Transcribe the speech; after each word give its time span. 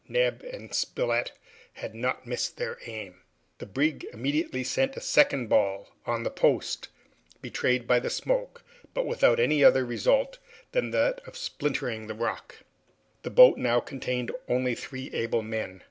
Neb 0.07 0.41
and 0.51 0.73
Spilett 0.73 1.31
had 1.73 1.93
not 1.93 2.25
missed 2.25 2.57
their 2.57 2.79
aim. 2.87 3.21
The 3.59 3.67
brig 3.67 4.03
immediately 4.11 4.63
sent 4.63 4.97
a 4.97 4.99
second 4.99 5.45
ball 5.47 5.89
on 6.07 6.23
the 6.23 6.31
post 6.31 6.87
betrayed 7.39 7.85
by 7.85 7.99
the 7.99 8.09
smoke, 8.09 8.63
but 8.95 9.05
without 9.05 9.39
any 9.39 9.63
other 9.63 9.85
result 9.85 10.39
than 10.71 10.89
that 10.89 11.21
of 11.27 11.37
splintering 11.37 12.07
the 12.07 12.15
rock. 12.15 12.63
The 13.21 13.29
boat 13.29 13.59
now 13.59 13.79
contained 13.79 14.31
only 14.49 14.73
three 14.73 15.11
able 15.13 15.43
men. 15.43 15.79